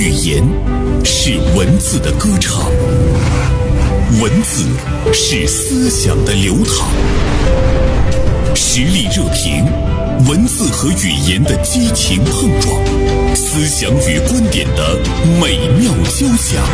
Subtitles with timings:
[0.00, 0.42] 语言
[1.04, 2.72] 是文字的歌唱，
[4.18, 4.64] 文字
[5.12, 6.88] 是思想的流淌。
[8.54, 9.62] 实力热评，
[10.26, 12.82] 文字和语言的激情碰撞，
[13.36, 14.96] 思想与观点的
[15.38, 16.64] 美妙交响。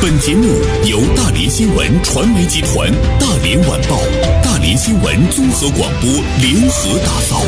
[0.00, 0.46] 本节目
[0.84, 3.98] 由大连新闻传媒集团、大连晚报、
[4.44, 6.08] 大连新闻综合广播
[6.40, 7.42] 联合打造。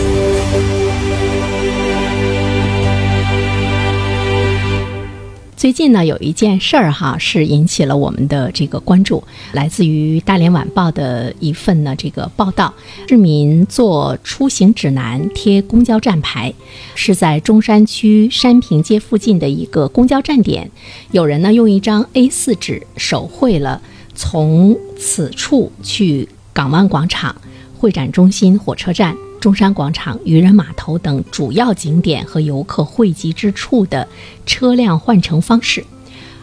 [5.60, 12.72] 最近呢，有一件事儿哈，是引起了我们的这个关注，来自于《大连晚报》的一份呢这个报道。
[13.06, 16.50] 市民做出行指南贴公交站牌，
[16.94, 20.70] 是在中山区山平街附近的一个公交站点，
[21.10, 23.82] 有人呢用一张 A4 纸手绘了
[24.14, 27.36] 从此处去港湾广场、
[27.76, 29.14] 会展中心、火车站。
[29.40, 34.06] 中山广场、渔人码头等主要景点和游客汇集之处的
[34.44, 35.84] 车辆换乘方式，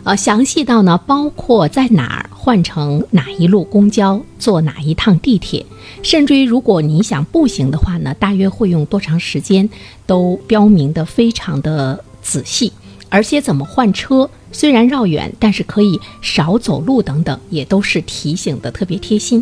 [0.04, 5.66] 呃，详细到呢，包括在哪儿换乘哪一路公交，坐哪一趟地铁，
[6.02, 9.70] 甚至于如果你想步行的话呢，大约会用多长时间，
[10.06, 12.74] 都标明的非常的仔细。
[13.10, 19.42] 而且怎么换车，虽然绕远，但是可以少走路等等，也都是提醒的特别贴心。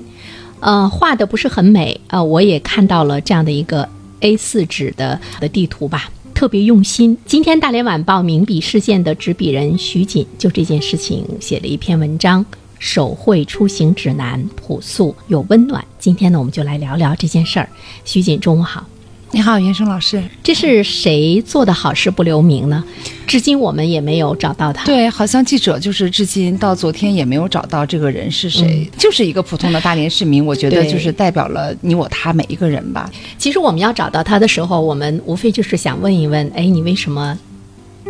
[0.60, 3.88] 呃，画的不是很美，呃，我也看到了这样的一个
[4.22, 7.18] A4 纸的的地图吧，特别用心。
[7.26, 12.44] 今天大连晚报名笔视线的执笔人徐锦就这件事情写了一篇文章，
[12.80, 15.84] 手绘出行指南，朴素又温暖。
[16.00, 17.70] 今天呢，我们就来聊聊这件事儿。
[18.04, 18.86] 徐锦，中午好。
[19.36, 22.82] 你好，袁生老师，这是谁做的好事不留名呢？
[23.28, 24.86] 至今我们也没有找到他。
[24.86, 30.46] 对，好像记者就是至今到昨天也没有找到这个人是谁，就是一个普通的大连市民。
[30.46, 33.12] 我觉得就是代表了你我他每一个人吧。
[33.38, 37.38] 其实我们要找到他的时候，我们无非就是想问一问：哎，你为什么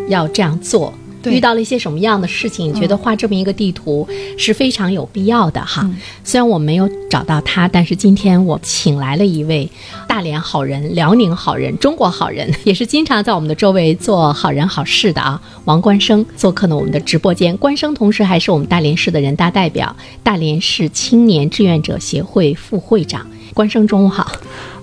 [0.07, 0.93] 要这样做？
[1.27, 2.71] 遇到了一些什么样的事情？
[2.71, 5.89] 你觉得画这么一个地图是非常有必要的哈。
[6.23, 9.67] 虽然我没有找到他，但是今天我请来了一位
[10.15, 15.42] 大连好人、辽宁好人、中国好人， 也是经常在我们的周围做好人好事的啊。
[15.65, 19.93] 王关生做客呢我们的直播间，关生同时还是我们大连市的人大代表，
[20.23, 23.27] 大连市青年志愿者协会副会长。
[23.53, 24.31] 关生，中午好。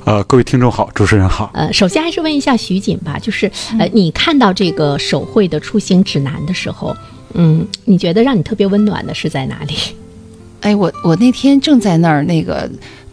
[0.05, 1.51] 呃，各位听众好，主持人好。
[1.55, 6.95] 呃，首先还是问一下徐锦吧，就是呃，你看到这个手绘的出行指南的时候，
[7.33, 9.75] 嗯，你觉得让你特别温暖的是在哪里？
[10.61, 12.71] 哎，我我那天正在那儿那个。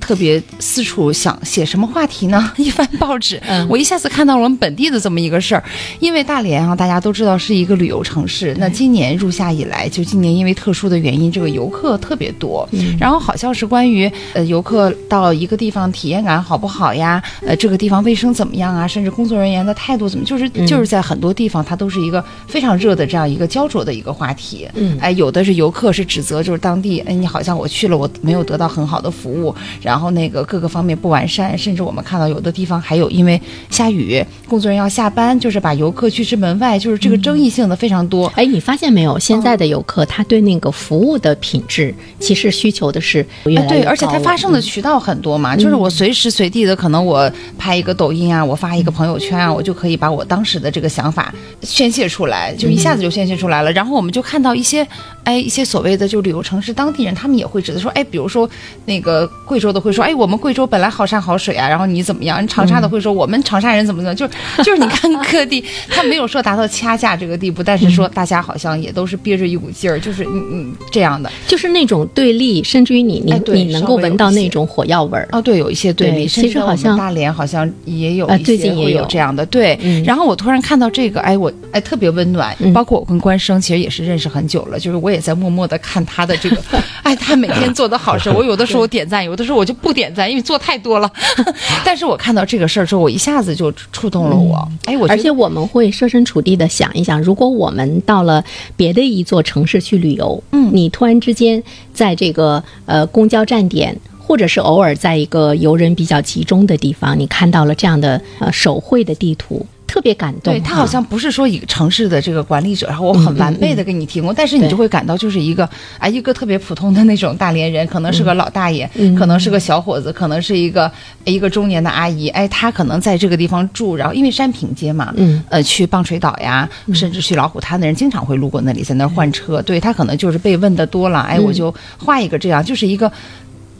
[0.09, 2.51] 特别四处想写什么话题呢？
[2.57, 3.39] 一翻报纸，
[3.69, 5.63] 我一下子看到了我们本地的这么一个事儿。
[5.99, 8.55] 因为大连啊，大家都知道是一个旅游城市。
[8.57, 12.67] 那今年入夏以来，就今年因为特殊的原因，这个游客特别多。
[12.99, 17.21] 然后好像是关于呃游客到一个地方体验感好不好呀？
[17.45, 18.87] 呃，这个地方卫生怎么样啊？
[18.87, 20.25] 甚至工作人员的态度怎么？
[20.25, 24.67] 就是就是在很多地方，它都是一个非常热的这样一个焦灼的一个话题。
[24.73, 29.53] 嗯，哎，有的是游客是指责，就是当地，哎，你好像我去了，我没有得到很好的服务。
[29.83, 38.27] 然后那个各个方面不完善，甚至我们看到有的地方还有因为下雨，工作人员要下班，就是把游客拒之门外，就是这个争议性的非常多。
[38.35, 39.17] 哎，你发现没有？
[39.19, 51.33] 现在的游客他对那个服务的品质其实需求的是越来越对，而且它发生的渠道很多嘛，就是我随时随地的可能我拍一个抖音啊，我发一个朋友圈啊，我就可以把我当时的这个想法
[51.63, 53.71] 宣泄出来，就一下子就宣泄出来了。
[53.73, 54.87] 然后我们就看到一些
[55.23, 58.47] 哎一些所谓的就旅游城市当地人，他们也会指责说，哎，比如说
[58.85, 59.79] 那个贵州的。
[59.89, 62.37] 会说哎，我们贵州本来好山好水啊，然后你怎么样？
[62.37, 64.33] 人长沙的会说我们长沙人怎么怎么，就是
[64.63, 76.27] 就是你看各地， 他没有说达到掐架这个地步，但是说大家好像也都是憋着一股劲儿，就是嗯嗯这样的，就是那种对立，甚至于你你你能够闻到那种火药味儿哦，对，有一些对立。
[76.27, 79.77] 其实好像大连好像也有最近也有这样的对。
[80.05, 82.55] 然后我突然看到这个，哎，我哎特别温暖。
[82.73, 86.57] 包括我跟关生其实也是认识很久了，就是我也在默默的看他的这个，
[87.03, 89.79] 哎，他每天做的好事， 我有的时候点赞，有的时候我就。
[89.81, 91.11] 不点赞，因为做太多了。
[91.85, 94.67] 但是我看到这个事儿之后，我一下子就触动了我。
[94.85, 98.43] 哎，我而且我们会设身处地的想一想，如果我们到了
[98.75, 101.63] 别的一座城市去旅游，嗯，你突然之间
[101.93, 109.65] 在这个呃公交站点，或者是偶尔在一个游人比较集中的地方，你看到了这样的呃手绘的地图。
[109.99, 120.89] 特别感动，对他好像不是说一个城市的这个管理者，然后我很完备的给你提供，但是你就会感到就是一个哎一个特别普通的那种大连人，可能是个老大爷，可能是个小伙子，可能是一个
[121.25, 133.11] 一个中年的阿姨，哎，他可能在这个地方住，然后因为山平街嘛，嗯，呃，去棒槌岛呀，甚至去老虎滩的人经常会路过那里，在那儿换车，对他可能就是被问的多了，哎，我就画一个这样，就是一个。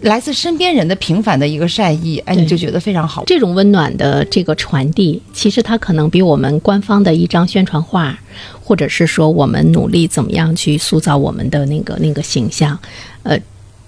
[0.01, 3.23] 来自身边人的平凡的一个善意，哎，你就觉得非常好。
[3.25, 8.17] 这种温暖的这个传递，其实它可能比我们官方的一张宣传画，
[8.63, 12.77] 或者是说我们努力怎么样去塑造我们的那个那个形象，
[13.23, 13.37] 呃。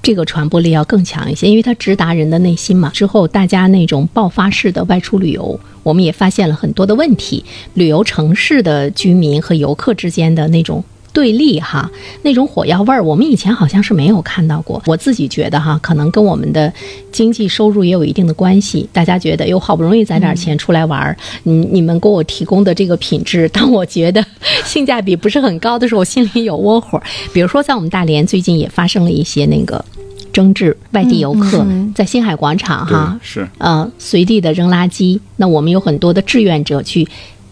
[0.03, 2.89] 这个传播力要更强一些，因为它直达人的内心嘛。
[2.89, 7.45] 之后大家那种爆发式的外出旅游，我们也发现了很多的问题。
[7.75, 11.91] 旅游城市的居民和游客之间的那种对立哈，
[12.21, 14.81] 那种火药味儿，我们以前好像是没有看到过。
[14.85, 16.71] 我自己觉得哈，可能跟我们的
[17.11, 18.87] 经济收入也有一定的关系。
[18.93, 24.25] 大家觉得，哟，好不容易攒点钱出来玩儿，你你们给我提供的这个品质，当我觉得
[24.63, 27.01] 性价比不是很高的时候，我心里有窝火。
[27.33, 29.83] 比如说，在我们大连最近也发生了一些那个
[30.31, 35.19] 争执，外地游客在星海广场哈，是呃，随地的扔垃圾。
[35.35, 37.05] 那我们有很多的志愿者去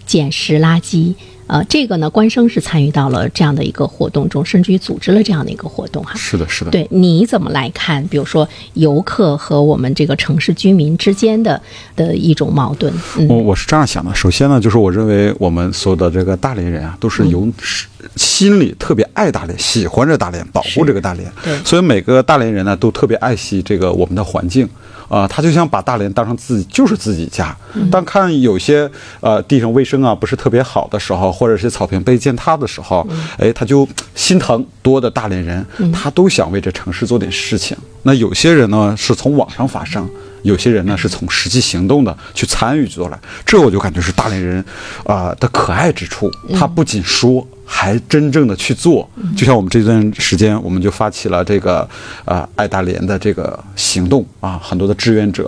[0.06, 1.14] 捡拾垃圾。
[1.50, 6.14] 呃，这个呢，官生是参与到了这样的一个活动中，甚至于组织了这样的一个活动哈。
[6.16, 6.70] 是的，是的。
[6.70, 8.08] 对，你怎么来看？
[8.08, 11.60] 比如说游客和我们这个城市居民之间的
[11.96, 12.94] 的一种矛盾？
[13.18, 21.32] 嗯，我我是这样想的，首先呢，就是我认为我们所有的这个大连人啊，都是由是心里特别爱大连，喜欢这大连，保护这个大连。
[21.44, 24.70] 对所以每个大连人呢，都特别爱惜这个我们的环境。
[25.10, 27.56] 啊、他就想把大连当成自己就是自己家。
[27.92, 28.90] 当看有些
[29.20, 33.06] 呃地上卫生啊不是特别好的时候，或者是草坪被践踏的时候，
[33.38, 37.76] 哎，他就心疼多的大连人，他都想为这城市做点事情。
[38.04, 40.08] 那有些人呢是从网上发声，
[40.44, 44.64] 有些人呢是从实际行动的去参与做来，这我就感觉是大连人
[45.06, 46.32] 啊、的可爱之处。
[46.54, 49.08] 他不仅说，还真正的去做。
[49.38, 51.88] 就像我们这段时间，我们就发起了这个
[52.26, 55.48] 呃爱大连的这个行动啊，很多的志愿者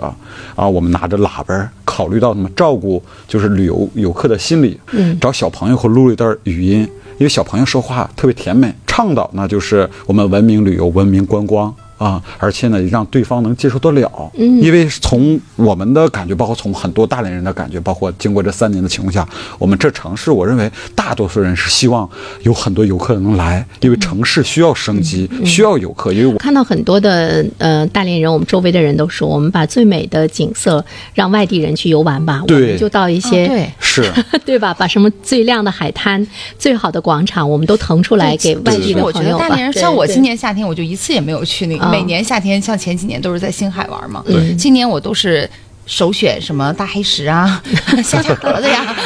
[0.54, 6.80] 啊，我们拿着喇叭，考虑到什么照顾就是旅游游客的心理，嗯找小朋友和录了一段语音，
[7.18, 11.74] 因为小朋友说话特别甜美，倡导呢就是我们文明旅游、文明观光。
[12.02, 14.60] 啊，而且呢，让对方能接受得了，嗯。
[14.60, 19.26] 因为从我们的感觉，包括从很多大连人的感觉，包括经过这三年的情况下，
[19.58, 22.08] 我们这城市，我认为大多数人是希望
[22.42, 30.84] 有很多游客能来，因为城市需要生机，需要游客，因为我看到很多的呃大连人，我们周围的人都说，我们把最美的景色
[31.14, 32.70] 让外地人去游玩吧，我对。
[32.70, 33.70] 们就到一些、哦对。
[33.80, 34.12] 是。
[34.44, 34.74] 对吧？
[34.74, 36.26] 把什么最亮的海滩、
[36.58, 39.44] 最好的广场，我们都腾出来给外地的我觉朋友吧。
[39.44, 45.48] 得大连人，像我今年夏天我就一次也没有去那个，啊每年夏天像前几年都是在星海玩嘛，对今年我都是。
[45.84, 47.62] 首选什么大黑石啊、
[48.04, 48.96] 象甲壳子呀、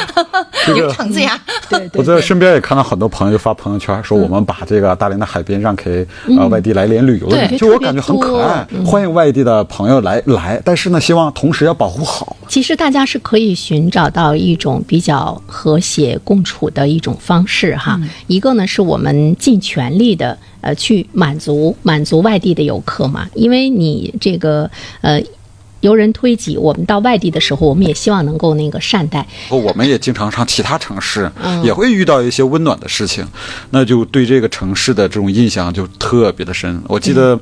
[0.73, 1.39] 牛橙子呀，
[1.93, 6.05] 我在身边也看到很多朋友发朋友圈，说我们把这个大连的海边让给
[6.37, 12.35] 呃外地来连旅游的人，就我感觉很可爱，欢迎外地的朋友来来，但是呢，希望同时要保护好。
[12.47, 17.99] 其实大家是可以寻找到一种比较和谐共处的一种方式哈。
[18.27, 24.69] 一个呢是我们尽全力的呃去满足满足外地的游客嘛，因为你这个
[25.01, 25.21] 呃。
[25.81, 29.25] 由人推己，我们到外地的时候，我们也希望能够那个善待。
[29.49, 33.25] 我们也经常上其他城市，嗯也会遇到一些温暖的事情，
[33.69, 36.81] 那就对这个城市的这种印象就特别的深。
[36.87, 37.39] 我记得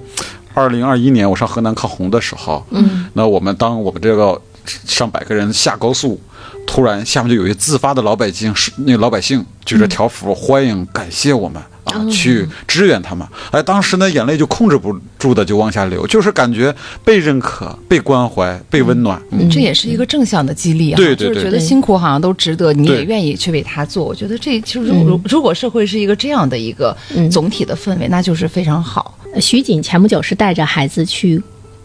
[0.54, 4.40] 二零二一年我上河南抗洪的时候，嗯，那我们当我们这个
[4.86, 6.20] 上百个人下高速，
[6.66, 11.62] 突然下面就有一自发的老百姓，是那个老百姓举着条幅欢迎感谢我们。
[11.86, 16.74] 啊，去支援他们，哎，当时呢，眼泪就控制不住的就往下流，就是感觉
[17.04, 19.22] 被认可、被关怀、被温暖。
[19.30, 24.04] 嗯这也是一个正向的激励啊，对对对就是觉得辛苦好像都值得，你也愿意去为他做。
[24.04, 26.98] 我觉得这就是如如如果社会是一个这样的一个
[27.32, 31.40] 总体的氛围，那就是非常好呃徐锦前不久是带着孩子去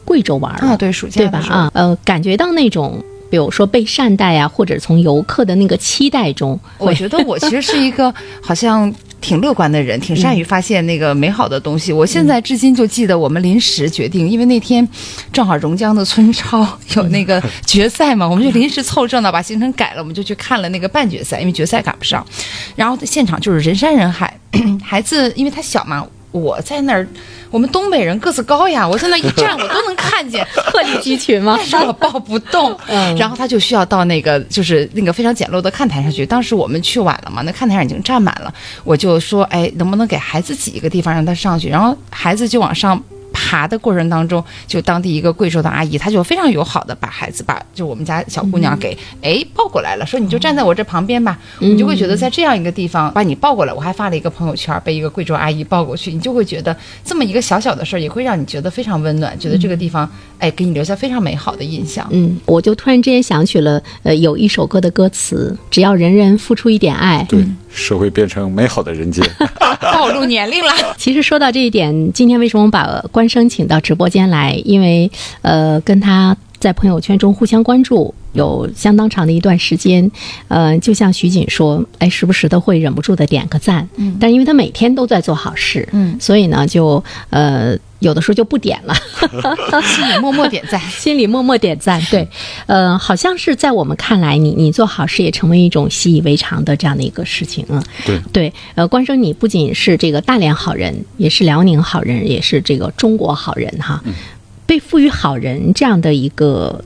[0.07, 0.77] 贵州玩了啊。
[0.79, 11.93] 对，暑假对吧啊，呃，感觉到那种，比如说被善待啊，或者从游客的那个期待中，我觉得我其实是一个 好像挺乐观的人，挺善于发现那个美好的东西。
[11.93, 14.87] 我现在至今就记得我们临时决定，因为那天
[15.33, 22.27] 正好榕江的村超 有那个决赛嘛，我们就临时凑热闹，把行程改了，我们就去看了那个半决赛，因为决赛赶不上。
[22.75, 24.37] 然后现场就是人山人海，
[24.83, 26.05] 孩子因为他小嘛。
[26.33, 27.07] 我在那儿，
[27.51, 31.67] 我们东北人个子高呀，我在那一站，我都能看见， 鹤立鸡群吗但？
[31.67, 32.79] 是我抱不动。
[32.89, 36.25] 嗯然后他就需要到那个就是那个非常简陋的看台上去。
[36.25, 38.53] 当时我们去晚了嘛，那看台上已经站满了，
[38.85, 41.69] 我就说，哎，能不能给孩子挤一个地方让他上去？
[41.69, 43.03] 然后孩子就往上。
[43.51, 53.73] 爬的过程当中，就当地一个贵州的阿姨，她就非常友好的把孩子把就我们家小姑娘给哎抱过来了，说你就站在我这旁边吧，你就会觉得在这样一个地方把你抱过来。
[53.73, 62.07] 我还发了一个朋友圈，被一个贵州阿姨抱过去，你就会觉得这么一个小小的事儿，也会让你觉得非常温暖，觉得这个地方哎给你留下非常美好的印象。
[62.11, 69.25] 嗯，我就突然之间想起了，呃，有一首歌的歌词，只要人人付出一点爱，对，社会变成美好的人间。
[69.81, 70.73] 暴露年龄了。
[70.97, 74.53] 其实说到这一点，今天为什么把关生请到直播间来？
[74.65, 75.11] 因为
[75.43, 80.09] 呃，跟他在朋友圈中互相关注有相当长的一段时间，
[80.47, 87.77] 呃，就像徐锦说，哎，时不时的会忍不住的点个赞，嗯，但因为他每天都在做好事，嗯，所以呢，就呃。
[88.01, 88.95] 有的时候就不点了，
[89.85, 92.01] 心里默默点赞， 心里默默点赞。
[92.11, 92.27] 对，
[92.65, 97.85] 呃，好像是在我们看来，你你做好事也成为一种习以为常的这样的一个事情啊。
[98.07, 104.03] 对对，呃，关生，你不仅是这个大连好人，也是辽宁好人，也是这个中国好人哈。
[104.05, 104.40] 被
[104.81, 106.85] 赋予好人这样的一个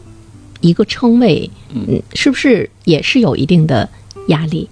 [0.60, 3.88] 一个称谓，嗯，是不是也是有一定的
[4.28, 4.68] 压力？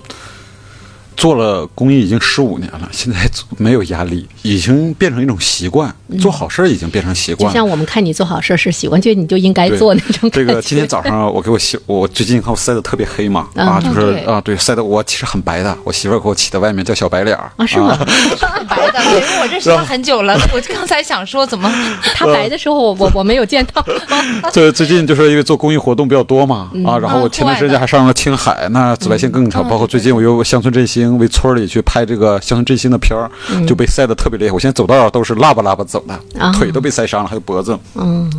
[1.16, 3.18] 做了公益已经十五年了，现在
[3.58, 5.94] 没有压力，已经变成一种习惯。
[6.20, 7.50] 做好事儿已经变成习惯。
[7.50, 10.30] 就像我们看你做好事儿是习惯，就你就应该做那种。
[10.30, 15.76] 这个今天早上我给我媳，我最近看我晒得特别黑嘛，啊，就是啊，对，晒得我其实很白的。
[15.84, 17.96] 我媳妇儿给我起的外面叫小白脸儿啊，是吗？
[17.96, 20.38] 很白的，因为我认识他很久了。
[20.52, 21.72] 我刚才想说，怎么
[22.14, 23.84] 他白的时候，我 我我没有见到。
[24.52, 29.66] 这最近就是因为做公益活动比较多嘛，啊，然后我前段时间还上了青海，那紫外线更强。
[29.66, 33.30] 包括最近我又乡村振兴为村里去拍这个乡村振兴的片儿，
[33.66, 34.52] 就被晒得特别厉害。
[34.52, 37.78] 我现在走道都是拉吧拉吧走的，腿都被晒伤了，还有脖子。
[37.94, 38.30] 嗯。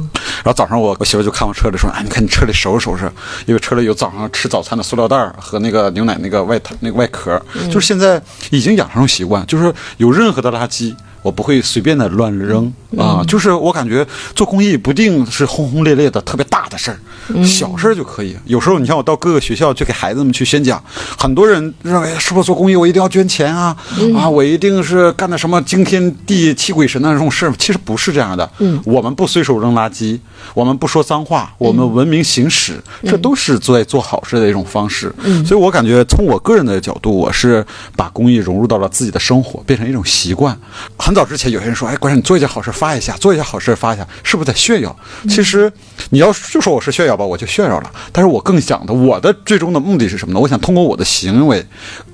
[0.43, 3.09] 然后早上我我媳妇就看我车里说：“哎，你看你车里收拾收拾，
[3.45, 7.41] 因为车里有早上吃早餐的塑料袋和那个牛奶那个外套那个外壳。
[7.71, 18.35] 就是现在已经养成习惯，就是有任何的垃圾。”我不会随便的乱扔啊，就是我感觉做公益不定是轰轰烈烈的特别大的事儿，小事儿就可以。
[18.45, 20.83] 有时候你像我到各个学校去给孩子们去宣讲，
[21.17, 23.75] 很多人认为是不是做公益我一定要捐钱啊
[24.15, 28.47] 啊，我一定是干的什么惊天地泣鬼神的那种事儿，其实不是这样的。
[28.83, 30.19] 我们不随手扔垃圾，
[30.53, 35.13] 我们不说脏话，我们文明行驶，这都是在做好事的一种方式。
[35.45, 37.65] 所以我感觉从我个人的角度，我是
[37.95, 40.59] 把公益融入到了自己的生活，变成一种习惯。
[40.97, 41.12] 很。
[41.13, 44.97] 很早之前，有些人说：“哎，关键你做一件好事发一下，做一件好事发一下，是不是在炫耀？”
[45.29, 45.71] 其实，
[46.09, 47.91] 你要就说我是炫耀吧，我就炫耀了。
[48.11, 50.39] 但是我更想的，我的最终的目的是什么呢？
[50.39, 51.63] 我想通过我的行为，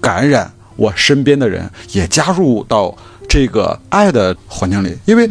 [0.02, 2.94] 感染我身边的人，也加入到
[3.30, 4.94] 这个爱的环境里。
[5.06, 5.26] 因为，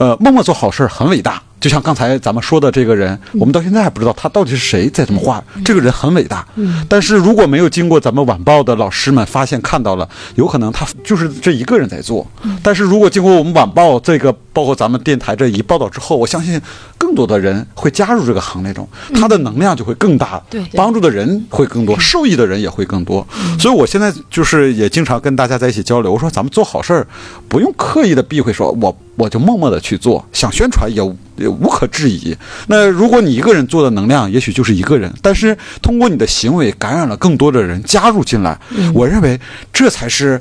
[0.00, 1.42] 呃，默默做好事很伟大。
[1.60, 5.44] 就像刚才咱们说的这个人，我们到现在还不知道他到底是谁在这么画。
[5.62, 6.42] 这个人很伟大，
[6.88, 12.26] 但是如果没有经过咱们晚报的老师们发现看到了，有可能他就是这一个人在做。
[12.62, 16.58] 但是如果经过我们晚报这个，包括咱们电台这一报道之后，我相信
[16.96, 20.42] 更多的人会加入这个行列中，他的能量就会更大，
[20.74, 23.26] 帮助的人会更多，受益的人也会更多。
[23.58, 27.06] 所以我现在就是也经常跟大家在一起交流，我说咱们做好事儿，
[27.50, 31.00] 不用刻意的避讳，说我我就默默的去做，想宣传也。
[31.42, 32.36] 无可置疑。
[32.66, 38.60] 那如果你一个人做的能量，也许就是一个人；但是通过你的行为感染了更多的人加入进来，
[38.92, 39.40] 我认为
[39.72, 40.38] 这才是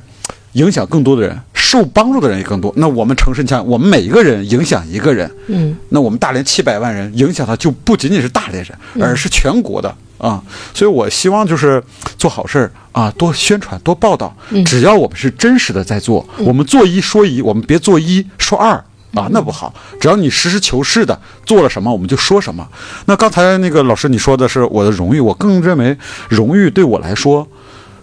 [0.54, 2.74] 影响更多的人，受帮助的人也更多。
[2.76, 10.44] 那我们城市，你像我们每一个人影响一个人，嗯，那我们大连七百万人影响的就不仅仅是大连人，而是全国的啊。
[10.74, 11.82] 所以我希望就是
[12.18, 14.36] 做好事儿啊，多宣传，多报道。
[14.66, 18.84] 只要我们是真实的在做，我们做一说一，我们别做一说二。
[19.14, 19.74] 啊，那不好。
[20.00, 22.68] 只要你实事求是的做了什么，我们就说什么。
[23.06, 25.98] 那刚才那个老师你说的是我的荣誉，我更认为
[26.30, 27.48] 荣誉对我来说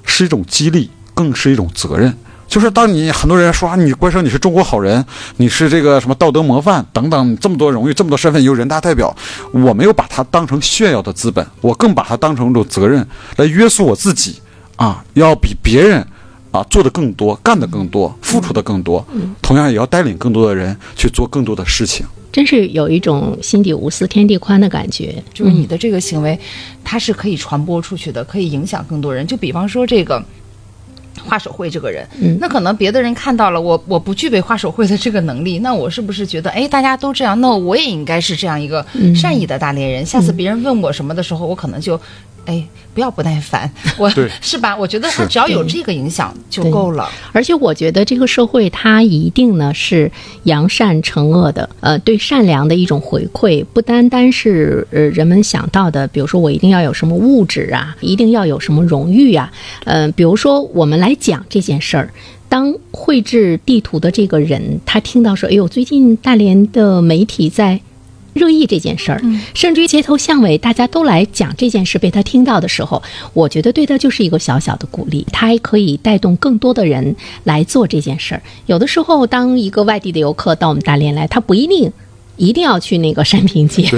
[0.04, 2.12] 是一种激励，更是一种责任。
[2.48, 5.04] 就是当你很多人说啊，你关生你是中国好人，
[5.36, 9.14] 你是这个什么道德模范等等这么多荣誉，这么多身份，由人大代表，
[9.52, 14.40] 我没有把它当成炫耀的资本，我更把它当成一种责任来约束我自己
[14.76, 16.06] 啊，要比别人。
[16.50, 19.06] 啊，做的更多，干的更多，付出的更多，
[19.42, 22.06] 同样也要带领更多的人去做更多的事情。
[22.32, 26.38] 真是有一种心底无私天地宽的感觉，就是你的这个行为，
[26.84, 29.26] 它是可以传播出去的，可以影响更多人。
[29.26, 30.22] 就比方说这个
[31.24, 32.06] 画手绘这个人，
[32.38, 38.84] 那可能别的人看到了我，我不具备画手绘的这个能力，那我是不是觉得，哎，大家都这样，那我也应该是这样一个
[39.14, 40.04] 善意的大连人？
[40.04, 42.00] 下次别人问我什么的时候，我可能就。
[42.46, 44.08] 哎，不要不耐烦，我
[44.40, 44.76] 是吧？
[44.76, 47.08] 我觉得他只要有这个影响就够了。
[47.32, 50.10] 而且我觉得这个社会它一定呢是
[50.44, 59.52] 扬善惩恶的，呃，对善良的一种回馈，不单单是呃人们想到的，比如说我一定要有什么物质啊，一定要有什么荣誉啊，
[59.84, 62.10] 呃，比如说我们来讲这件事儿，
[62.48, 67.80] 当绘制地图的这个人他听到说，哎呦，最近大连的媒体在。
[68.36, 69.20] 热议这件事儿，
[69.54, 73.02] 甚至于街头巷尾大家都来讲这件事，被他听到的时候，
[73.32, 78.42] 我觉得对他就是一个小小的鼓励，他还可以带动更多的人来做这件事儿。
[78.66, 81.90] 有的时候，当一个外地的游客到我们大连来，他不一定
[82.36, 83.88] 一定要去那个山平街，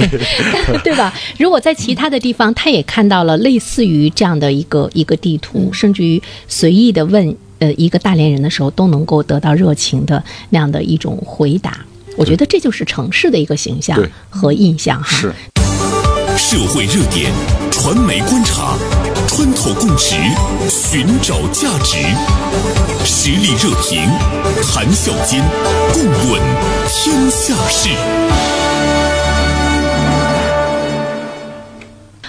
[0.85, 1.13] 对 吧？
[1.37, 11.85] 如果在其他的地方，他也看到了类似于这样的一个一个地图，甚至于随意的问呃一个大连人的时候，都能够得到热情的那样的一种回答。
[12.19, 13.97] 我觉得这就是城市的一个形象
[14.29, 15.17] 和印象哈。
[15.17, 15.33] 是。
[16.37, 17.31] 社会热点，
[17.71, 18.77] 传媒观察，
[19.29, 20.17] 穿透共识，
[20.69, 21.97] 寻找价值，
[23.05, 24.03] 实力热评，
[24.65, 25.45] 谈笑间，
[25.93, 26.43] 共论
[26.89, 27.89] 天下事。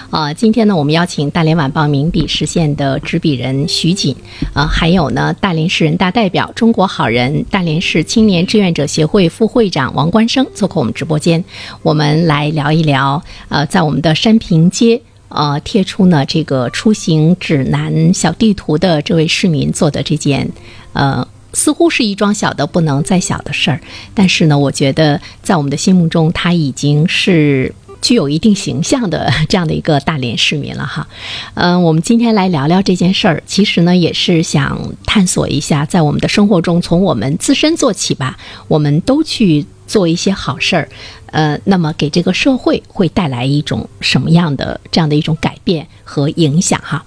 [0.09, 4.15] 啊，今天呢，我们邀请大连晚报名笔实线的执笔人徐锦，
[4.53, 11.43] 啊，还有呢，大连市人大代表、中国好人、大连市青年志愿者协会副会长王关生做客我们直播间，
[11.83, 20.49] 我们来聊一聊，呃，在我们的山平街，呃，贴出呢这个出行指南小地图的这位市民做的这件，
[20.93, 23.79] 呃，似乎是一桩小的不能再小的事儿，
[24.15, 27.71] 但是呢，我觉得在我们的心目中，他已经是。
[28.01, 31.07] 具有一定形象的这样的一个大连市民了哈，
[31.53, 38.37] 嗯，我们今天来聊聊这件事儿，其实呢也是想探索一下，在我们的生活中，从我们自身做起吧，
[38.67, 40.89] 我们都去做一些好事儿，
[41.27, 47.05] 呃，那么给这个社会会带来一种什么样的这样的一种改变和影响哈？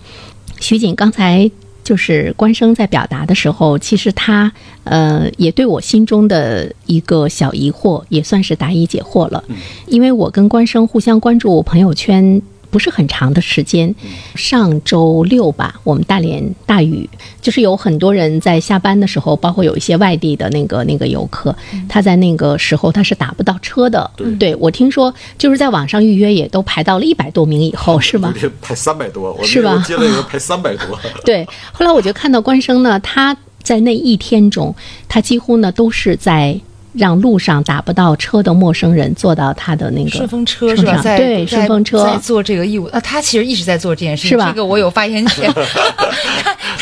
[0.60, 1.50] 徐锦刚才。
[1.82, 4.52] 就是关生在表达的时候，其实他
[4.84, 9.42] 呃也对我心中的一个小疑惑也算是答疑解惑了，
[9.86, 12.40] 因为我跟关生互相关注朋友圈。
[12.72, 13.94] 不是很长的时间，
[14.34, 17.08] 上周六吧，我们大连大雨，
[17.42, 21.54] 就是有很多人在下班的时候，包括有一些外地的那个那个游客，
[21.86, 24.10] 他在那个时候他是打不到车的。
[24.38, 28.32] 对，我听说就是在网上预约也都排到了一百多名以后， 是吗？
[28.62, 29.84] 排三百多，是吧？
[29.86, 30.98] 接了一个排三百多。
[31.26, 34.74] 对，后来我就看到关生呢，他在那一天中，
[35.06, 36.58] 他几乎呢都是在。
[36.92, 41.00] 让路上打不到车的陌生人坐到他的那个顺风车是吧？
[41.02, 44.46] 对，顺风车在做这个义务啊，他其实一直在做这件事，是吧？
[44.48, 45.50] 这个我有发言权。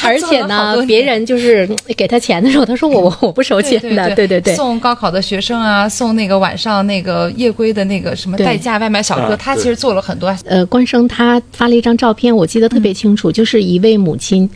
[0.02, 4.54] 而且呢，别人就是给他钱的时候，他说我我 我不收钱的，对对对。
[4.54, 10.34] 送高考的学生啊，送那个晚上那个夜归的那个什么代驾外卖小哥，他其实做了很多。
[10.46, 14.48] 呃，关生他发了一张照片，我记得特别清楚，就是一位母亲。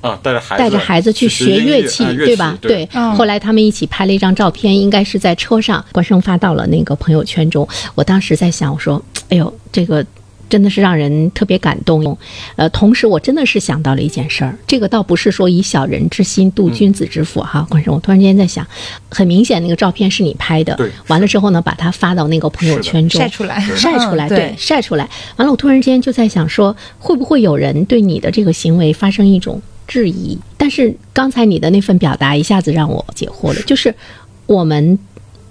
[0.00, 2.56] 啊，带着孩子带着孩子去学乐器，对吧？
[2.60, 2.88] 对。
[3.16, 5.84] 后来他们一起拍了一张照片，应该是在车上。
[5.92, 7.68] 关生发到了那个朋友圈中。
[7.94, 10.04] 我当时在想，我说：“哎呦，这个
[10.48, 12.16] 真的是让人特别感动。”
[12.56, 17.66] 呃，同时我真的是想到了一件事儿，这个倒不是说以小人之心度君子之腹哈。
[17.68, 18.66] 关生，我突然间在想，
[19.10, 20.74] 很明显那个照片是你拍的。
[20.76, 20.90] 对。
[21.08, 25.06] 完了之后呢，把它发到那个朋友圈中晒出来，晒出来，对，晒出来。
[25.36, 29.60] 完了，我突然间就在想说，会不会有人对你的这个行为发生一种。
[29.90, 33.92] 质疑，但是刚才你的那份表达一下子让我解惑了，就是
[34.46, 34.96] 我们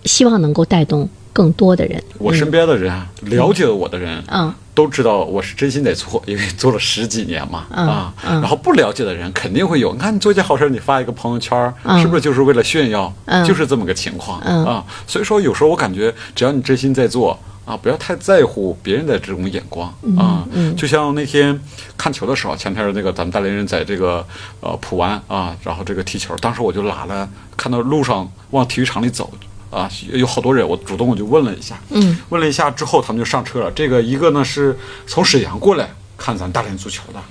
[0.06, 2.02] 希望能够带动更多的人。
[2.17, 2.89] 我身边的人，
[3.23, 9.91] 了解我的人，嗯，都知道我是真心在做，因为做了十几年嘛，啊，然后不了解的人肯定会有。
[9.91, 13.13] 你看你做件好事，你发一个朋友圈，是不是就是为了炫耀？
[13.45, 14.82] 就是这么个情况啊。
[15.06, 17.38] 所以说，有时候我感觉，只要你真心在做。
[17.69, 20.43] 啊，不要太在乎别人的这种眼光啊！
[20.75, 21.58] 就像那天
[21.95, 24.25] 看球的时候，前天那个咱们大连人在这个
[24.60, 29.32] 呃普湾啊，然后这个踢球，当时我就拉了，看到路上往体育场里走
[29.69, 33.71] 啊，有好多人，我主动我就问了一下，嗯，问了一下之后，他们就上车了。
[33.75, 37.21] 这个一个呢是从沈阳过来看咱大连足球的，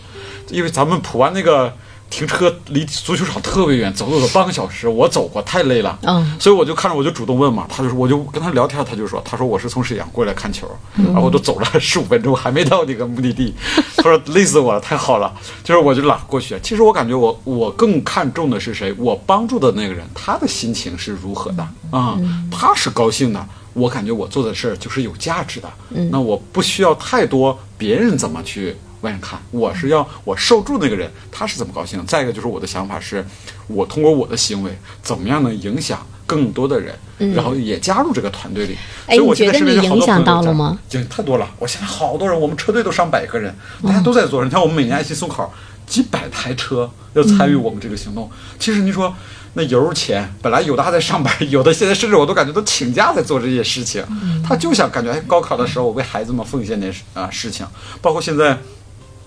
[0.51, 1.75] 因为咱们普湾那个。
[2.11, 4.89] 停车离足球场特别远，走路有半个小时。
[4.89, 5.99] 我走过，太累了。
[6.03, 7.67] 嗯，所以我就看着，我就主动问嘛。
[7.69, 10.67] 他就说，我就跟他聊天，他就说，他说我是从沈阳过来看球，
[10.97, 13.55] 然后我都走了十五分钟，还没到那个目的地。
[13.97, 15.33] 他说累死我了，太好了。
[15.63, 16.59] 就是我就拉过去。
[16.63, 18.93] 其实我感觉我我更看重的是谁？
[18.99, 22.19] 我帮助的那个人，他的心情是如何的啊？
[22.51, 23.47] 他是高兴的。
[23.75, 25.71] 我感觉我做的事儿就是有价值的。
[25.91, 28.75] 嗯，那我不需要太多别人怎么去。
[29.03, 32.05] 外人看，我是要我受助那个人，他是怎么高兴？
[32.07, 33.25] 再一个就是我的想法是，
[33.67, 36.95] 我通过我的行为，怎么样能影响更多的人，
[37.35, 38.77] 然后也加入这个团队里。
[39.07, 40.79] 哎，我觉得你影响到了吗？
[40.89, 44.45] 经太多了，我现在好多人，我们车队都上百个人，大家都在做。
[44.45, 45.53] 你看，我们每年爱心送考，
[45.87, 48.31] 几百台车要参与我们这个行动。
[48.59, 49.15] 其实你说
[49.55, 54.05] 那油钱，本来有的还在上班， 有的现在甚至我都感觉都请假在做这些事情。
[54.47, 57.67] 他就想感觉，哎，高考的时候我为孩子们奉献点啊事情，
[58.03, 58.59] 包括现在。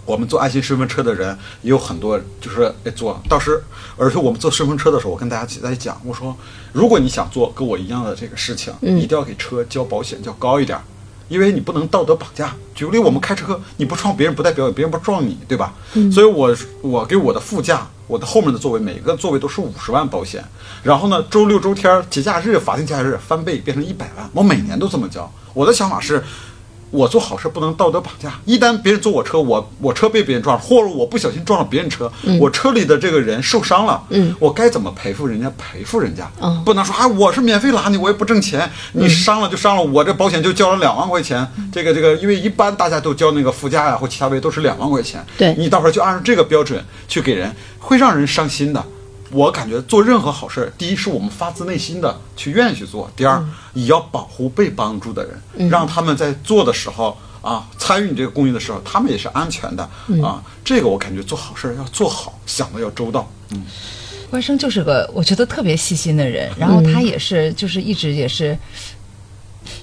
[0.05, 3.21] 我们做爱心顺风车的人也有很多，就是哎做。
[3.29, 3.63] 当时，
[3.97, 6.35] 而且我们做顺风车的时候，我跟大家在讲，我说，
[6.73, 10.79] 如果你想做跟我一样的这个事情，一定要给车交保险交高一点，
[11.29, 12.53] 因为你不能道德绑架。
[12.73, 15.73] 举个例，我们开车，你不撞别人不代表别人不撞你，对吧？
[16.11, 17.87] 所以，我我给我的副驾。
[18.07, 20.43] 我的后面的座位每个座位都是五十万保险，
[20.83, 25.31] 然后呢，周六周天节假日、法定假日翻倍变成一百万，我每年都这么交。
[25.53, 26.21] 我的想法是。
[26.91, 28.39] 我做好事不能道德绑架。
[28.45, 35.51] 一旦别人坐我车，我我车被别人撞了，或者我不小心撞了别人车，我车里的这个人受伤了，嗯，我该怎么赔付人家？
[35.57, 41.47] 赔付人家，嗯不能说啊，我是免费拉你，我也不挣钱，你伤了就伤了，我这保险就交了两万块钱。
[41.71, 48.83] 这个这个，因为一般大家都交那个附加呀或其他位都是两万块钱，对你到时候就按照这个标准去给人，会让人伤心的。
[49.31, 59.83] 我感觉做任何好事儿，第一是我们发自内心的去愿意去做，第二也要保护被帮助的人，让他们在做的时候啊，参与你这个公益的时候，他们也是安全的
[60.23, 60.43] 啊。
[60.63, 63.29] 这个我感觉做好事儿要做好，想的要周到。
[63.51, 63.63] 嗯，
[64.29, 68.57] 关生就是个我觉得特别细心的人，然后他也是就是一直也是。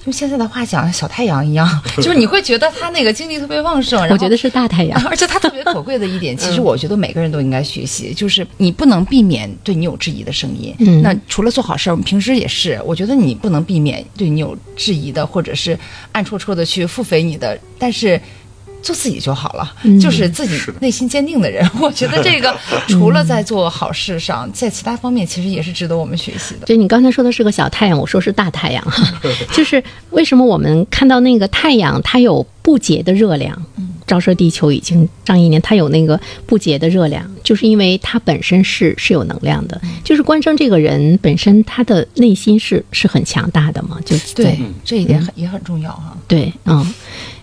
[0.05, 3.99] 用现在的话讲，小太阳一样， 就是你会觉得他那个精力特别旺盛。
[3.99, 5.01] 然后我觉得是大太阳。
[5.07, 10.75] 而且他特别可贵的一点，其实我觉得每个人都应该学习，就是你不能避免对你有质疑的声音。
[10.79, 15.77] 嗯那除了做好事儿，我们平时也是，我觉得你不能避免对你有质疑的，或者是
[16.11, 18.19] 暗戳戳的去腹诽你的，但是。
[18.81, 21.67] 做自己就好了，就是自己内心坚定的人。
[21.81, 22.55] 我觉得这个
[22.87, 26.65] 除了在做好事上，在其他方面其实也是值得我们学习的。
[26.65, 29.03] 就你刚才说的是个小太阳，我说是大太阳哈。
[29.51, 33.61] 就是为什么我们看到那个太阳，它有不竭的热量，
[34.07, 39.79] 照射地球已经上亿年，它有那个不竭的热量，就是因为它本身是是有能量的。
[40.03, 46.17] 就是关生这个人本身，他的内心是是很强大的嘛，就对，这一点很也很重要哈。
[46.27, 46.93] 对，嗯，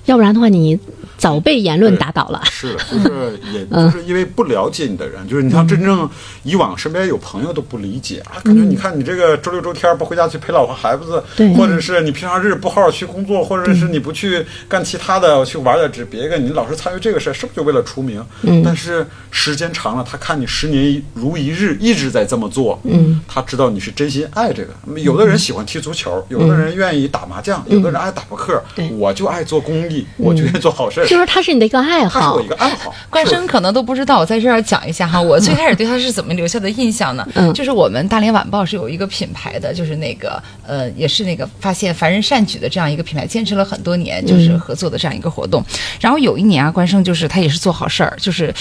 [0.06, 0.78] 要不然的话，你
[1.18, 2.40] 早被言论打倒了。
[2.50, 6.08] 是的，就是 也就是因为不了解你的人，就是你像真正
[6.42, 11.52] 以往身边有朋友都不理解啊，感觉你看你这个周六周天不回家去陪老婆孩子，对。
[11.54, 18.24] 或者是你平常日不好好去工作，或者是你不去干其他的，去玩点别别个，你老是参与这个事儿，是不是就为了出名？
[18.42, 18.62] 嗯。
[18.62, 24.72] 但是时间长了，他看你十年如一日一直在这么做，嗯，他知道你是真心爱这个。
[25.00, 28.90] 有的人喜欢踢足球，有的人愿意打麻将，有的人爱打扑克，对。
[28.90, 32.46] 我就爱做公益，我就愿意做好事儿，就是它是你的一个爱好它是我一。
[32.48, 32.94] 个爱好。
[33.10, 35.20] 关生可能都不知道，我在这儿讲一下哈。
[35.20, 37.26] 我最开始对他是怎么留下的印象呢？
[37.34, 45.64] 嗯就是我们大连晚报是有一个品牌的，就是那个呃，也是那个发现凡人善举的这样一个品牌，坚持了很多年，就是合作的这样一个活动。
[46.00, 48.52] 然后有一年啊，关生就是他也是做好事儿，就是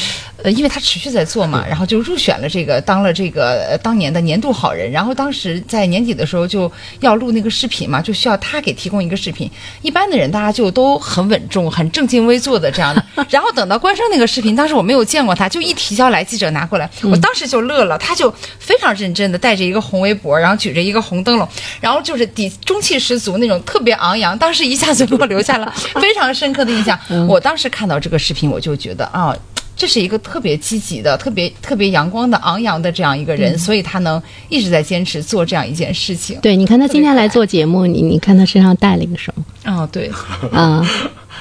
[0.44, 4.90] 呃，因为他持续在做嘛，然后就入选了这个当了这个、呃、当年的年度好人。
[4.92, 6.72] 然后当时在年底的时候就
[7.02, 9.50] 要录那个视频嘛，就需要他给提供一个视频。
[9.82, 13.04] 一般的人大家就都很稳重、很正襟危坐的这样的。
[13.30, 17.98] 然后等到关生那个视频，当时我没有见过他，就一提交来，记者拿过来，我当时就乐了。
[17.98, 21.48] 他就非常认真的带着一个红围脖，然后举着一个红灯笼，
[21.82, 24.38] 然后就是底中气十足那种特别昂扬。
[24.38, 26.98] 当时一下子给我留下了非常深刻的印象。
[27.28, 29.36] 我当时看到这个视频，我就觉得啊。
[29.76, 36.40] 这是一个特别积极的、特别特别阳光的、昂扬的这样一个人，所以他能一直在坚持做这样一件事情。
[36.42, 39.44] 对，你看他今天来做节目，你你看他身上带了一个什么？
[39.66, 40.10] 哦，对，
[40.52, 40.86] 啊，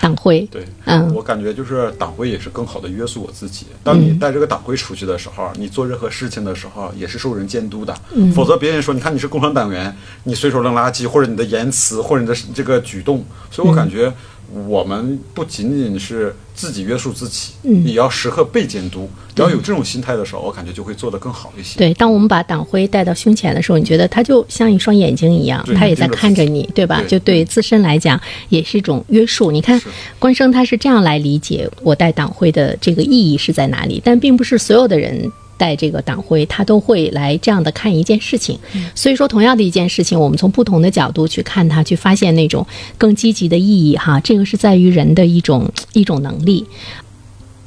[0.01, 0.41] 党徽。
[0.51, 3.67] 对，嗯我感觉就是党徽也是更好的约束我自己。
[3.83, 7.95] 当你带这个党徽出去的时候，你做任何事情的时候也是受人监督的。
[8.15, 9.95] 嗯否则别人说，你看你是共产党员，
[10.25, 14.13] 你随手扔垃圾，或者你的言辞，或者你的这个举动，所以我感觉
[14.53, 19.09] 我们不仅仅是自己约束自己，嗯也要时刻被监督。
[19.35, 21.77] 只要有这种心态的时候，我感觉就会做得更好一些。
[21.77, 27.01] 对，当我们把党徽带到胸前的时候，你觉得它就像一双眼睛一样，对它也在看着你，对吧？
[27.01, 29.51] 对就对自身来讲，也是一种约束。
[29.51, 29.89] 你看是，
[30.21, 35.31] 关生他是这样来理解我带党徽的这个意义是在哪里，但并不是所有的人。
[35.57, 38.59] 带这个党徽，他都会来这样的看一件事情。
[38.95, 42.67] 所以说，同样的一件事情，我们从不同的角度去看它，去发现那种
[42.99, 43.97] 更积极的意义。
[43.97, 46.67] 哈，这个是在于人的一种一种能力。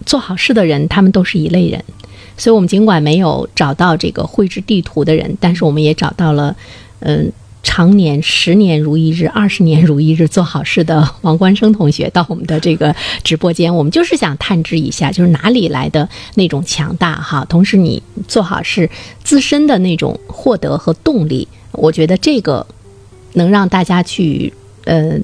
[0.06, 1.84] 做好事的人，他们都是一类人。
[2.38, 6.56] 所以我们尽管没有找到这个绘制地图的人，但是我们也找到了，
[7.00, 7.32] 嗯、
[7.64, 17.46] 常年十年如一日、二十年如一日做好事的王冠生同学到我们的这个直播间，我们就是想探知一下，就是哪里来的那种强大哈。
[17.50, 18.90] 同时，你做好事
[19.24, 22.66] 自身的那种获得和动力，我觉得这个
[23.34, 24.54] 能让大家去
[24.86, 25.18] 呃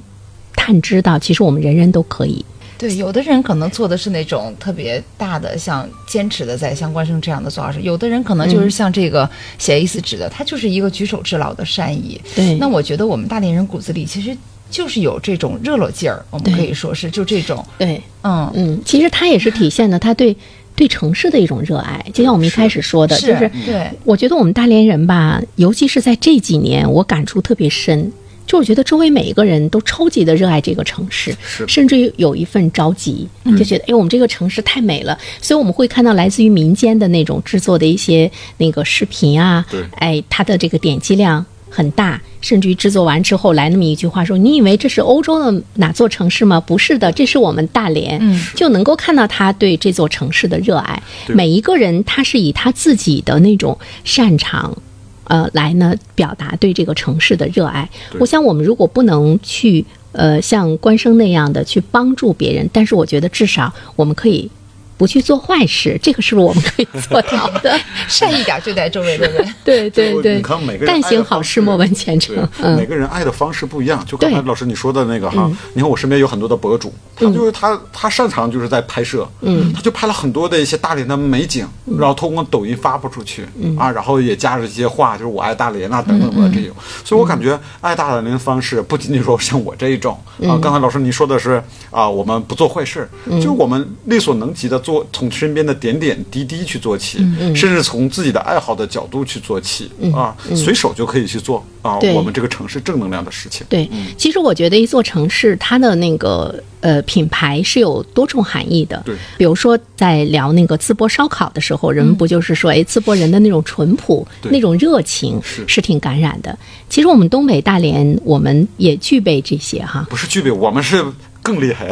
[0.54, 2.44] 探知到，其实我们人人都可以。
[2.84, 12.20] 对，有的人可能做的是那种特别大的，像坚持的在像关生这样的做好事；有的人可能就是像这个写意思指的，他就是一个举手之劳的善意。
[12.36, 14.36] 对那我觉得我们大连人骨子里其实
[14.70, 18.52] 就是有这种热络劲儿，我们可以说是就这种，对，嗯。
[18.54, 20.36] 嗯，其实它也是体现了他对
[20.76, 22.06] 对城市的一种热爱。
[22.14, 28.12] 就像我们一开始说的，就是对，我觉得我们大连人吧，尤其是在这几年，我感触特别深。
[28.46, 31.36] 就我觉得周围每一个人都超级的热爱这个城市，
[31.68, 33.28] 甚至于有一份着急，
[33.58, 46.60] 就觉得哎，我们这个城市太美了，所以我们会看到来自于民间的那种制作的一些那个视频啊对，哎，它的这个点击量很大，甚至于制作完之后来那么一句话说：“你以为这是欧洲的哪座城市吗？
[46.60, 51.02] 不是的，这是我们大连。”嗯就能够看到他对这座城市的热爱。
[51.30, 54.78] 每一个人他是以他自己的那种擅长。
[55.26, 57.90] 呃，来呢，表达对这个城市的热爱。
[58.20, 64.50] 我想，我们如果不能去呃像关生那样的去帮助别人，但是我觉得至少我们可以
[64.98, 67.80] 不去做坏事，这个是不是我们可以做到的？
[68.08, 69.54] 善一点对待周围的人。
[69.64, 72.76] 对对 对你看每个人但爱的行好事莫问前程对。
[72.76, 74.04] 每嗯个人爱的方式不一样。
[74.06, 83.44] 就刚才老师你说的那个哈，你看我身边有很多的博主，他就是他他擅长就是在拍摄，嗯他就拍了很多的一些大连的美景，然后通过抖音发布出去
[83.78, 86.76] 啊，然后也加上一些话，就是我爱大连啊等等的这种。
[87.04, 97.20] 所以我感觉爱大连的方式不仅仅说像我这一种啊，刚才老师您说的是啊，我们不做坏事，就是我们力所能及的做，从身边的点点滴滴去做起，
[97.56, 103.66] 甚至从自己的爱好的角度去做起啊，随手就可以去做啊，我们这个城市正能量的事情。
[103.70, 109.02] 对，其实我觉得一座城市它的那个呃品牌是有多重含义的。
[109.06, 116.58] 对，比如说在聊那个淄博烧烤的时候，人们不就是说，哎，淄博人的那种淳朴、那种热情是是挺感染的。
[116.90, 120.06] 其实我们东北大连，我们也具备这些哈。
[120.10, 121.04] 不是具备，我们是
[121.44, 121.90] 更厉害，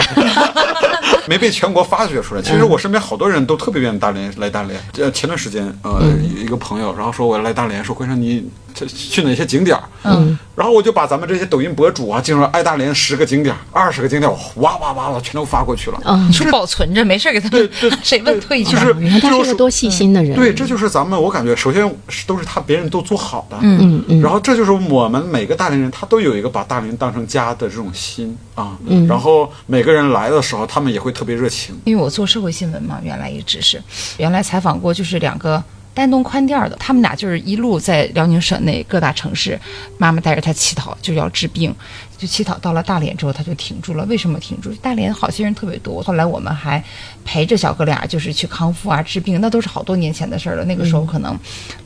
[1.27, 2.41] 没被全国发掘出来。
[2.41, 4.79] 其实我身边好多人都特别愿意大连来大连。
[4.97, 6.01] 呃，前段时间呃，
[6.35, 9.83] 有一个朋友，然后说我要来大连，说会上你这去哪些景点儿？
[10.03, 15.99] 嗯，然后我就把咱们这些抖音博主啊，进入爱大连十个景点儿、二十个景点儿，哇哇哇哇，全都发过去了。
[16.05, 17.69] 嗯你， 说保存着，没事儿给他们，
[18.03, 18.71] 谁问退一下？
[18.71, 20.35] 就是你看他是就是个多细心的人。
[20.35, 33.81] 对，这就是咱们，我感觉首先是都是他别人都做好的，嗯嗯然后这就是我们每个大连人，他都有一个把大连当成家的这种心啊，嗯然后每个人来的时候，他们也会特别热情，因为我做社会新闻嘛，原来一直是，
[34.17, 35.61] 原来采访过就是两个
[35.93, 39.59] 丹东宽甸的，他们俩就是一路在辽宁省内各大城市，
[39.97, 41.75] 妈妈带着他乞讨就要治病，
[42.21, 44.05] 就乞讨到了大连之后他就停住了。
[44.05, 44.71] 为什么停住？
[44.75, 46.83] 大连好心人特别多，后来我们还
[47.25, 50.63] 陪着小哥俩就是去康复啊治病，那都是好多年前的事儿了。
[50.65, 51.35] 那个时候可能，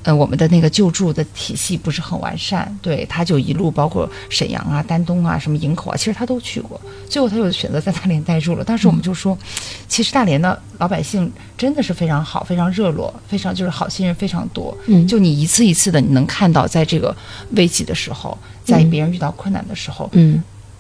[0.04, 8.64] 呃，我们的那个救助的体系不是很完善，对，他就一路包括沈阳啊、丹东啊、什么营口啊，其实他都去过，最后他就选择在大连待住了。
[8.64, 9.38] 当时我们就说，
[9.88, 14.76] 其实大连的老百姓真的是非常好，非常热络，非常就是好心人非常多。
[14.88, 17.16] 嗯就你一次一次的，你能看到在这个
[17.52, 20.25] 危急的时候，在别人遇到困难的时候，嗯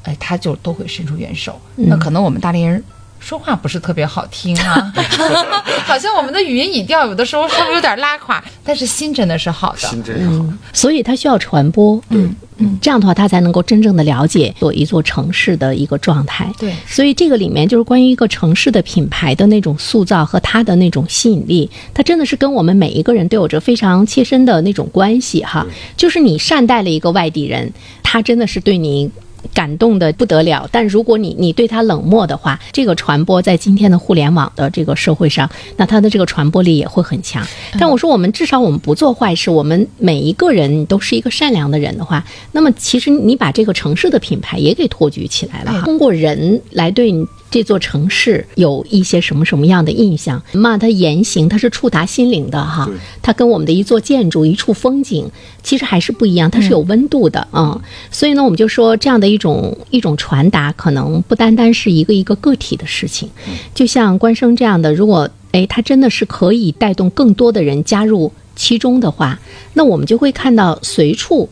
[0.03, 1.60] 哎，他就都会伸出援手。
[1.77, 2.84] 嗯那可能我们大连人。
[3.17, 4.93] 说话不是特别好听啊，
[5.88, 9.79] 好像我们的语音语调有的时候是不是有点拉垮，但是心真的是好的。
[9.79, 10.34] 心真是好。
[10.43, 11.99] 嗯，所以它需要传播。
[12.10, 16.47] 嗯嗯，这样的话，他才能够真正的了解做一座城市的一个状态。
[16.60, 25.65] 对所以这个里面就是关于一个城市的品牌的那种塑造和它的那种吸引力，它真的是跟我们每一个人都有着非常切身的那种关系哈。
[25.97, 29.10] 就是你善待了一个外地人，他真的是对你。
[29.53, 37.45] 感动的不得了，但如果你你对他冷漠的话，这个传播在今天的互联网的这个社会上，那他的这个传播力也会很强。
[37.79, 45.81] 但我说我们至少我们不做坏事，我们每一个人都是一个善良的人的话，那么其实你把这个城市的品牌也给托举起来了。
[45.84, 47.25] 通过人来对你
[47.56, 55.32] 这座城市有一些什么什么样的印象，嘛，它言行它是触达心灵的哈对，它跟我们的一座建筑、一处风景
[55.63, 57.82] 其实还是不一样，它是有温度的嗯。
[58.12, 63.30] 所以呢，我们就说这样的一种一种传达，可能不单单是一个一个个体的事情，
[63.74, 69.39] 就像关生这样的，如果哎，他真的是可以带动更多的人加入其中的话，
[69.76, 71.48] 那我们就会看到随处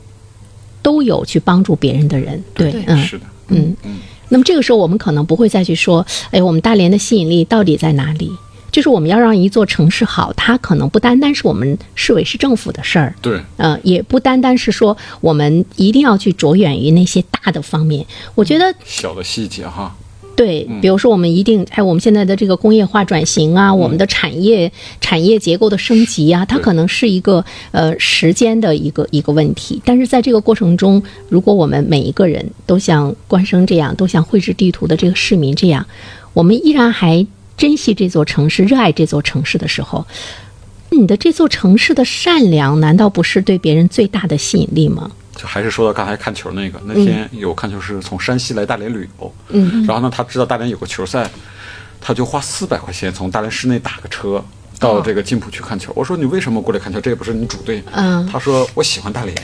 [0.81, 2.43] 都有去帮助别人的人。
[2.53, 3.95] 对，对嗯是的，嗯嗯。
[4.33, 8.31] 那么这个时候，我们可能不会再去说，哎，我们大连的吸引力到底在哪里？
[8.71, 18.03] 就是我们要让一座城市好，它可能不单单是我们市委市政府的事儿，对，呃，也不单单是说我们一定要去着眼于那些大的方面。
[18.33, 19.95] 我觉得小的细节哈，
[20.35, 29.81] 对，比如说我们一定，哎，我们现在的这个工业化转型啊，我们的产业产业结构的升级啊，它可能是一个呃时间的一个一个问题。
[29.85, 35.85] 但是在这个过程中，如果我们每一个人都像关生这样，都像绘制地图的这个市民这样，
[36.33, 40.05] 我们依然还珍惜这座城市，热爱这座城市的时候。
[40.89, 45.11] 你的这座城市的善良，难道不是对别人最大的吸引力吗？
[45.35, 51.29] 就还是说到刚才看球那个，那天有看球是从山西来大连旅游，嗯，然后呢，他知道大连有个球赛，
[51.99, 54.43] 他就花四百块钱从大连市内打个车
[54.79, 55.91] 到这个金浦去看球。
[55.95, 57.01] 我说你为什么过来看球？
[57.01, 57.83] 这也不是你主队。
[57.91, 59.35] 嗯他说我喜欢大连。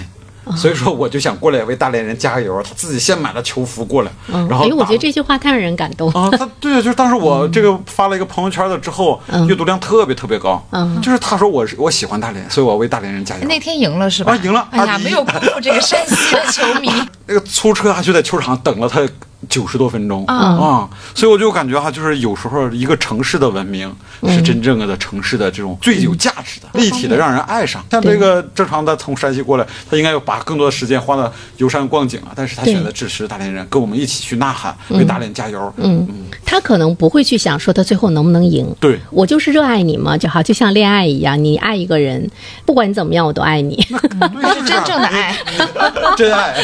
[0.56, 2.62] 所以说我就想过来为大连人加油。
[2.64, 6.12] 他自己先买了球服过来，然后哎，我觉得这句话太让人感动。
[6.12, 10.64] 啊，他对，就是当时我这个发了一个朋友圈的之后，阅读量特别特别高。
[10.72, 13.46] 嗯就是他说我是我喜欢大连，所以我为大连人加油。
[13.48, 14.34] 那天赢了是吧？
[14.34, 16.90] 啊赢了哎呀，2-1没有辜负这个山西的球迷。
[17.26, 19.02] 那个粗车还，就在球场等了他
[19.48, 20.26] 九十多分钟。
[20.26, 20.36] 啊。
[20.36, 24.34] 啊，所以我就感觉哈、就是有时候一个城市的文明嗯。
[24.34, 27.84] 是真正的城市的这种最有价值的、立体的，让人爱上。
[27.92, 35.72] 像这个正常的从山西过来，他应该要把更多的时间花到游山逛景啊，但是他选择支持大连人，跟我们一起去呐喊，为大连加油。
[35.78, 36.26] 嗯，嗯。
[36.46, 38.68] 他可能不会去想说他最后能不能赢。
[38.80, 42.30] 对，我就是热爱你嘛，就好，就像恋爱一样，你爱一个人，
[42.66, 45.36] 不管你怎么样，我都爱你，是 真正的爱，
[46.18, 46.56] 真爱。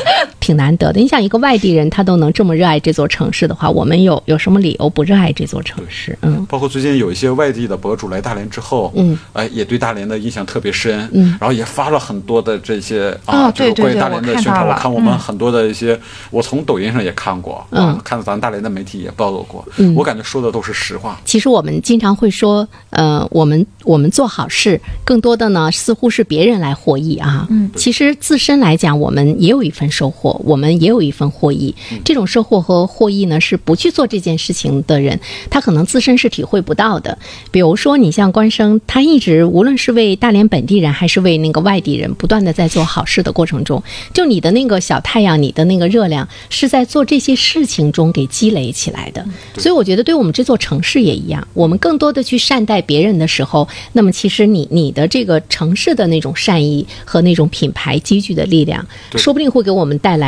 [0.45, 0.99] 挺难得的。
[1.01, 6.15] 你想，一个外地人他都能这么热爱这座城市的话，我们有有什么理由不热爱这座城市？
[6.21, 14.67] 嗯，包括最近有一些外地的博主来大连之后，嗯，哎，也对大连的印象特别深，嗯，然后也发了很多的这些啊，哦就是关于对对对大连的宣传。
[14.67, 21.19] 我看我们很多的一些，我从抖音上也看过，嗯啊，看到咱大连的媒体也报道过，嗯我感觉说的都是实话。
[21.25, 27.47] 其实我们经常会说，呃，我们我们做好事，更多的呢似乎是别人来获益啊。
[27.49, 31.73] 嗯，其实自身来讲，我们也有一份收获，我们也有一份获益。
[32.03, 35.19] 这种收获和获益呢，是不去做这件事情的人，
[35.49, 37.17] 他可能自身是体会不到的。
[37.51, 43.81] 比如说，你像关生，他一直无论是为大连本地人，还是为那个外地人，不断的在做好事的过程中，
[44.13, 49.25] 就你的那个小太阳，你的那个热量，是在做这些事情中给积累起来的。
[49.57, 60.24] 所以我觉得，对我们这座城市也一样，我们更多的去善待别人的时候，那么其实你你的这个城市的那种善意和那种品牌积聚的力量，说不定会给我们带来。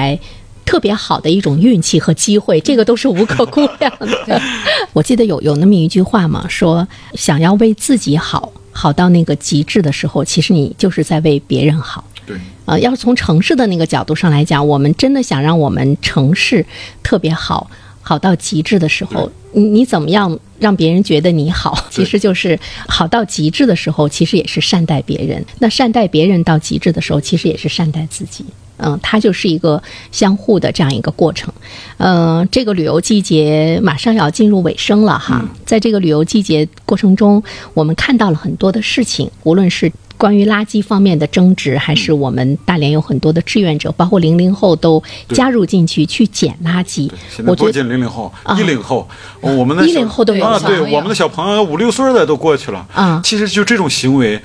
[0.66, 4.42] 特别好的一种运气和机会，这个都是无可估量的。
[4.92, 12.04] 我记得有有那么一句话嘛，说想要为自己好，好到那个极致的时候，其实你就是在为别人好。
[12.26, 16.66] 对，呃，要是从城市的那个角度上来讲，我们真的想让我们城市
[17.02, 17.70] 特别好，
[18.02, 21.78] 好到极致的时候，你你怎么样让别人觉得你好？
[21.90, 25.46] 其实就是好到极致的时候，其实也是善待别人。
[25.60, 28.44] 那善待别人到极致的时候，其实也是善待自己。
[28.78, 31.54] 嗯，它就是一个相互的这样一个过程。
[31.98, 37.42] 嗯、这个旅游季节马上要进入尾声了哈，在这个旅游季节过程中，
[37.74, 39.92] 我们看到了很多的事情，无论是。
[40.18, 47.10] 关于垃圾方面的争执，还是我们大连有很多的志愿者，包括零零后都加入进去去捡垃圾。
[47.30, 49.08] 现在不我觉得仅零零后啊，一零后，
[49.42, 50.98] 我们的10小后都有啊，对，小朋友。
[50.98, 52.86] 我们的小朋友五六岁的都过去了。
[52.94, 54.42] 啊其实就这种行为，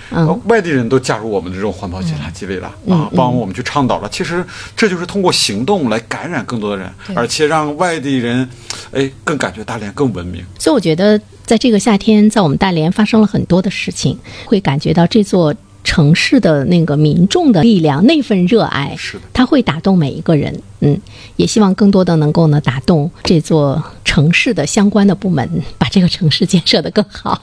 [0.47, 4.09] 外地人都加入我们的这种环保捡垃圾类了啊，帮我们去倡导了。
[4.11, 4.45] 其实
[4.77, 8.49] 这就是通过行动来感染更多的人，而且让外地人，
[8.93, 10.45] 哎，更感觉大连更文明。
[10.59, 20.63] 所以我觉得，在这个夏天，在我们大连发生了很多的事情，会感觉到这座城市的那个民众的力量，那份热爱，是的它会打动每一个人。
[20.81, 20.99] 嗯，
[21.37, 27.43] 也希望更多的能够呢打动这座城市的相关的部门，把这个城市建设得更好。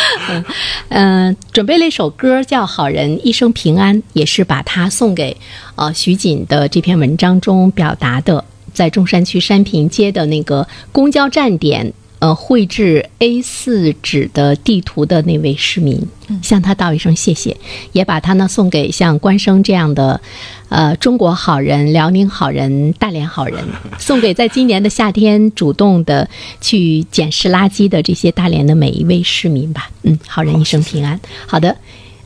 [0.88, 5.36] 嗯、呃准备了一首歌叫《好人一生平安》，也是把它送给
[5.76, 11.92] 呃徐锦的这篇文章中表达的，在中山区山平街的那个公交站点。
[12.20, 16.04] 呃，绘制 A 四纸的地图的那位市民，
[16.42, 17.56] 向他道一声谢谢，
[17.92, 20.20] 也把它呢送给像关生这样的，
[20.68, 23.64] 呃，中国好人、辽宁好人、大连好人，
[23.98, 26.28] 送给在今年的夏天主动的
[26.60, 29.90] 去捡拾垃圾的这些大连的每一位市民吧。
[30.02, 31.20] 嗯，好人一生平安。
[31.46, 31.76] 好的。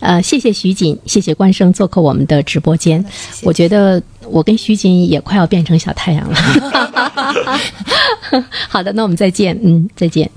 [0.02, 3.02] 呃，谢谢徐锦，谢谢关生做客我们的直播间。
[3.42, 6.36] 我觉得我跟徐锦也快要变成小太阳了。
[8.68, 10.28] 好的，那我们再见，嗯，再见。